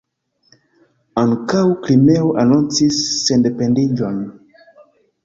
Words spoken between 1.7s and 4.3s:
Krimeo anoncis sendependiĝon.